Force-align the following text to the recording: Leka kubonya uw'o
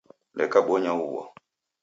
Leka 0.37 0.59
kubonya 0.63 0.91
uw'o 1.03 1.21